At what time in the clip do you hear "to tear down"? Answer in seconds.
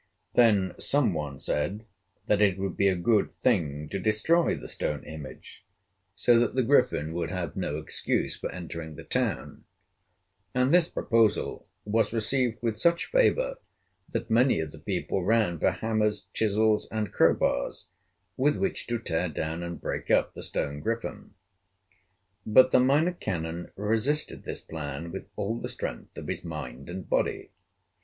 18.87-19.61